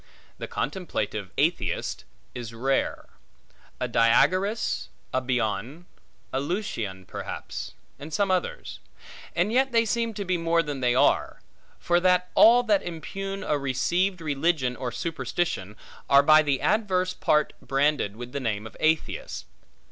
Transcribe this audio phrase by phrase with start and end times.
[0.39, 3.07] The contemplative atheist is rare:
[3.79, 5.85] a Diagoras, a Bion,
[6.33, 8.79] a Lucian perhaps, and some others;
[9.35, 11.39] and yet they seem to be more than they are;
[11.77, 15.75] for that all that impugn a received religion, or superstition,
[16.09, 19.45] are by the adverse part branded with the name of atheists.